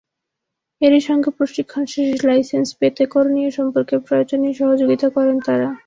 [0.81, 5.69] এরই সঙ্গে প্রশিক্ষণ শেষে লাইসেন্স পেতে করণীয় সম্পর্কে প্রয়োজনীয় সহযোগিতা করেন তাঁরা।